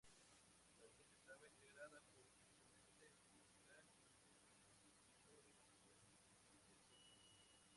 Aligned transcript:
La 0.79 0.85
audiencia 0.87 1.13
estaba 1.13 1.47
integrada 1.47 2.01
por 2.09 2.25
un 2.25 2.35
presidente, 2.65 3.37
un 3.37 3.43
fiscal 3.43 3.85
y 4.81 4.89
oidores 4.89 5.61
quienes 5.77 6.09
impartían 6.09 6.73
justicia. 6.89 7.19